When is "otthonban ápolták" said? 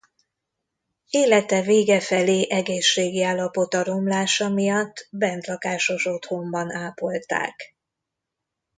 6.05-7.75